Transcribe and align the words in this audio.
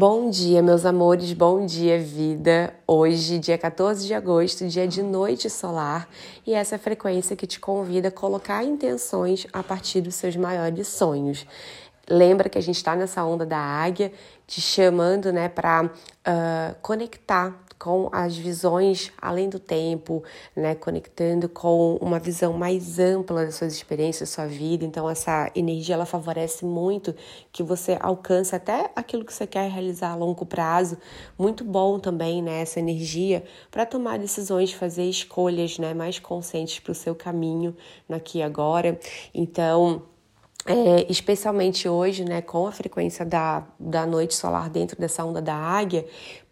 Bom 0.00 0.30
dia, 0.30 0.62
meus 0.62 0.86
amores, 0.86 1.32
bom 1.32 1.66
dia, 1.66 1.98
vida. 1.98 2.72
Hoje, 2.86 3.36
dia 3.36 3.58
14 3.58 4.06
de 4.06 4.14
agosto, 4.14 4.64
dia 4.68 4.86
de 4.86 5.02
noite 5.02 5.50
solar, 5.50 6.08
e 6.46 6.54
essa 6.54 6.76
é 6.76 6.76
a 6.76 6.78
frequência 6.78 7.34
que 7.34 7.48
te 7.48 7.58
convida 7.58 8.06
a 8.06 8.12
colocar 8.12 8.62
intenções 8.62 9.44
a 9.52 9.60
partir 9.60 10.00
dos 10.00 10.14
seus 10.14 10.36
maiores 10.36 10.86
sonhos. 10.86 11.44
Lembra 12.08 12.48
que 12.48 12.56
a 12.56 12.60
gente 12.60 12.76
está 12.76 12.94
nessa 12.94 13.24
onda 13.24 13.44
da 13.44 13.58
águia, 13.58 14.12
te 14.46 14.60
chamando 14.60 15.32
né, 15.32 15.48
para 15.48 15.86
uh, 15.86 15.90
ah, 16.24 16.76
conectar 16.80 17.60
com 17.78 18.08
as 18.12 18.36
visões 18.36 19.12
além 19.20 19.48
do 19.48 19.58
tempo, 19.58 20.22
né, 20.54 20.74
conectando 20.74 21.48
com 21.48 21.96
uma 21.96 22.18
visão 22.18 22.52
mais 22.52 22.98
ampla 22.98 23.44
das 23.44 23.54
suas 23.54 23.72
experiências, 23.72 24.28
da 24.28 24.34
sua 24.34 24.46
vida. 24.46 24.84
Então 24.84 25.08
essa 25.08 25.50
energia 25.54 25.94
ela 25.94 26.06
favorece 26.06 26.64
muito 26.64 27.14
que 27.52 27.62
você 27.62 27.96
alcance 28.00 28.54
até 28.54 28.90
aquilo 28.96 29.24
que 29.24 29.32
você 29.32 29.46
quer 29.46 29.70
realizar 29.70 30.12
a 30.12 30.16
longo 30.16 30.44
prazo. 30.44 30.98
Muito 31.38 31.64
bom 31.64 31.98
também, 31.98 32.42
né, 32.42 32.62
essa 32.62 32.80
energia 32.80 33.44
para 33.70 33.86
tomar 33.86 34.18
decisões, 34.18 34.72
fazer 34.72 35.04
escolhas, 35.04 35.78
né, 35.78 35.94
mais 35.94 36.18
conscientes 36.18 36.80
para 36.80 36.92
o 36.92 36.94
seu 36.94 37.14
caminho 37.14 37.76
aqui 38.08 38.38
e 38.38 38.42
agora. 38.42 38.98
Então, 39.32 40.02
é, 40.68 41.10
especialmente 41.10 41.88
hoje, 41.88 42.24
né, 42.24 42.42
com 42.42 42.66
a 42.66 42.72
frequência 42.72 43.24
da, 43.24 43.66
da 43.80 44.04
noite 44.04 44.34
solar 44.34 44.68
dentro 44.68 45.00
dessa 45.00 45.24
onda 45.24 45.40
da 45.40 45.54
águia, 45.54 46.04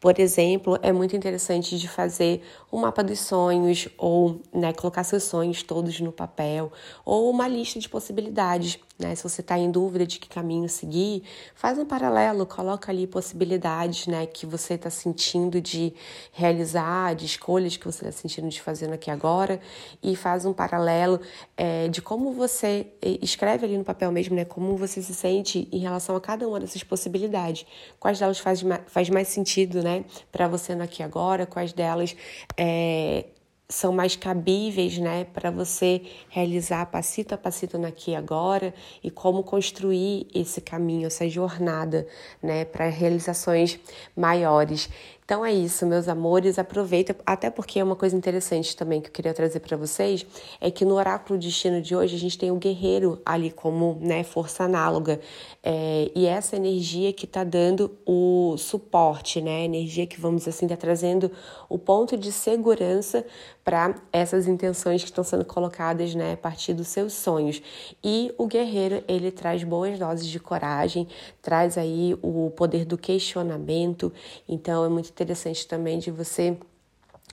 por 0.07 0.21
exemplo, 0.21 0.79
é 0.83 0.93
muito 0.93 1.17
interessante 1.17 1.79
de 1.79 1.89
fazer 1.89 2.43
um 2.71 2.79
mapa 2.79 3.03
dos 3.03 3.19
sonhos 3.19 3.89
ou 3.99 4.41
né, 4.53 4.73
colocar 4.73 5.03
seus 5.03 5.25
sonhos 5.25 5.63
todos 5.63 5.99
no 6.01 6.13
papel 6.13 6.71
ou 7.05 7.31
uma 7.31 7.49
lista 7.49 7.81
de 7.81 7.89
possibilidades. 7.89 8.79
Né? 8.99 9.15
Se 9.15 9.23
você 9.23 9.41
está 9.41 9.59
em 9.59 9.71
dúvida 9.71 10.07
de 10.07 10.19
que 10.19 10.29
caminho 10.29 10.69
seguir, 10.69 11.23
faz 11.55 11.79
um 11.79 11.85
paralelo, 11.85 12.47
coloca 12.47 12.93
ali 12.93 13.07
possibilidades 13.07 14.07
né, 14.07 14.27
que 14.27 14.47
você 14.47 14.75
está 14.75 14.91
sentindo 14.91 15.61
de 15.61 15.93
realizar, 16.31 17.15
de 17.15 17.25
escolhas 17.25 17.77
que 17.77 17.85
você 17.85 18.07
está 18.07 18.21
sentindo 18.21 18.49
de 18.49 18.61
fazer 18.61 18.93
aqui 18.93 19.11
agora 19.11 19.61
e 20.03 20.15
faz 20.15 20.45
um 20.45 20.53
paralelo 20.53 21.21
é, 21.57 21.89
de 21.89 22.01
como 22.01 22.33
você 22.33 22.93
escreve 23.03 23.65
ali 23.65 23.77
no 23.77 23.85
papel 23.85 24.06
mesmo, 24.13 24.35
né, 24.35 24.45
como 24.45 24.77
você 24.77 25.03
se 25.03 25.15
sente 25.15 25.69
em 25.73 25.79
relação 25.79 26.17
a 26.17 26.21
cada 26.21 26.47
uma 26.49 26.61
dessas 26.61 26.83
possibilidades. 26.83 27.67
Quais 27.99 28.19
delas 28.19 28.39
faz, 28.39 28.63
faz 28.87 29.11
mais 29.11 29.29
sentido, 29.29 29.83
né? 29.83 30.05
Para 30.33 30.49
você 30.49 30.75
no 30.75 30.83
aqui 30.83 31.03
agora, 31.03 31.47
quais 31.47 31.73
delas 31.73 32.17
é, 32.57 33.27
são 33.69 33.93
mais 33.93 34.15
cabíveis, 34.15 34.97
né, 34.99 35.25
para 35.25 35.51
você 35.51 36.03
realizar 36.29 36.87
passito 36.87 37.35
a 37.35 37.39
passito 37.39 37.77
no 37.77 37.87
aqui 37.87 38.13
e 38.13 38.15
agora 38.17 38.73
e 39.03 39.11
como 39.11 39.43
construir 39.43 40.29
esse 40.33 40.61
caminho, 40.61 41.07
essa 41.07 41.29
jornada, 41.29 42.07
né, 42.41 42.65
para 42.65 42.89
realizações 42.89 43.79
maiores. 44.17 44.89
Então 45.25 45.45
é 45.45 45.53
isso, 45.53 45.85
meus 45.85 46.07
amores, 46.07 46.57
aproveita, 46.57 47.17
até 47.27 47.51
porque 47.51 47.81
é 47.81 47.85
uma 47.85 47.97
coisa 47.97 48.17
interessante 48.17 48.77
também 48.77 49.01
que 49.01 49.09
eu 49.09 49.13
queria 49.13 49.35
trazer 49.35 49.59
para 49.59 49.77
vocês, 49.77 50.25
é 50.61 50.71
que 50.71 50.85
no 50.85 50.95
oráculo 50.95 51.37
destino 51.37 51.83
de 51.83 51.97
hoje 51.97 52.15
a 52.15 52.19
gente 52.19 52.39
tem 52.39 52.53
o 52.53 52.55
guerreiro 52.55 53.21
ali 53.27 53.51
como, 53.51 53.99
né, 54.01 54.23
força 54.23 54.63
análoga, 54.63 55.19
é, 55.65 56.13
e 56.15 56.27
essa 56.27 56.55
energia 56.55 57.13
que 57.13 57.25
está 57.25 57.43
dando 57.43 57.99
o 58.07 58.57
suporte, 58.57 59.41
né, 59.41 59.65
energia 59.65 60.07
que, 60.07 60.21
vamos 60.21 60.47
assim, 60.47 60.67
está 60.67 60.77
trazendo 60.77 61.33
o 61.69 61.77
ponto 61.77 62.17
de 62.17 62.31
segurança 62.31 63.27
para 63.67 63.97
essas 64.13 64.47
intenções 64.47 65.03
que 65.03 65.11
estão 65.11 65.25
sendo 65.25 65.45
colocadas, 65.45 66.15
né, 66.15 66.35
a 66.35 66.37
partir 66.37 66.73
dos 66.73 66.87
seus 66.87 67.13
sonhos. 67.15 67.61
E 68.03 68.33
o 68.39 68.47
guerreiro, 68.47 69.03
ele 69.09 69.33
traz 69.33 69.65
boas 69.65 69.99
doses 69.99 70.29
de 70.29 70.39
coragem, 70.39 71.09
traz 71.43 71.77
aí 71.77 72.17
o 72.23 72.49
poder 72.53 72.85
do 72.85 72.97
questionamento, 72.97 74.13
então 74.49 74.85
é 74.85 74.89
muito 74.89 75.11
interessante 75.11 75.67
também 75.67 75.99
de 75.99 76.13
você 76.13 76.57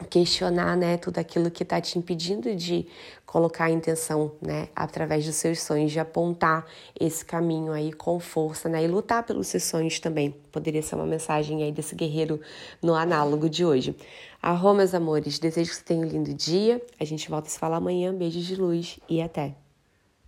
questionar, 0.10 0.76
né, 0.76 0.98
tudo 0.98 1.20
aquilo 1.20 1.52
que 1.52 1.64
está 1.64 1.80
te 1.80 2.00
impedindo 2.00 2.56
de 2.56 2.88
colocar 3.26 3.66
a 3.66 3.70
intenção, 3.70 4.32
né, 4.42 4.68
através 4.76 5.26
dos 5.26 5.36
seus 5.36 5.62
sonhos, 5.62 5.92
de 5.92 6.00
apontar 6.00 6.66
esse 7.00 7.24
caminho 7.24 7.72
aí 7.72 7.94
com 7.94 8.20
força, 8.20 8.68
né, 8.68 8.84
e 8.84 8.88
lutar 8.88 9.24
pelos 9.24 9.48
seus 9.48 9.64
sonhos 9.64 10.00
também. 10.00 10.32
Poderia 10.52 10.82
ser 10.82 10.96
uma 10.96 11.06
mensagem 11.06 11.64
aí 11.64 11.72
desse 11.72 11.96
guerreiro 11.96 12.42
no 12.82 12.96
análogo 12.96 13.50
de 13.50 13.64
hoje. 13.64 13.96
Arro, 14.42 14.74
meus 14.74 14.94
amores, 14.94 15.40
desejo 15.40 15.70
que 15.70 15.76
você 15.78 15.84
tenha 15.84 16.06
um 16.06 16.10
lindo 16.10 16.34
dia. 16.34 16.82
A 17.00 17.06
gente 17.06 17.30
volta 17.30 17.48
a 17.48 17.52
se 17.52 17.58
falar 17.58 17.78
amanhã. 17.78 18.14
Beijos 18.14 18.44
de 18.44 18.56
luz 18.56 19.00
e 19.08 19.22
até! 19.22 19.63